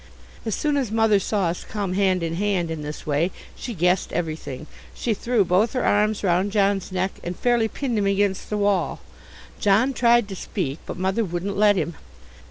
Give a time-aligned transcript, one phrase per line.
[0.47, 3.75] As soon as Mother saw us come in hand in hand in this way, she
[3.75, 4.65] guessed everything.
[4.95, 9.01] She threw both her arms round John's neck and fairly pinned him against the wall.
[9.59, 11.93] John tried to speak, but Mother wouldn't let him.